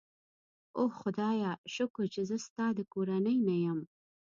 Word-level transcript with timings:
اوه 0.79 0.91
خدایه، 1.01 1.51
شکر 1.75 2.03
چې 2.13 2.21
زه 2.29 2.35
خو 2.39 2.43
ستا 2.45 2.65
د 2.77 2.79
کورنۍ 2.93 3.37
نه 3.47 3.55
یم. 3.63 3.79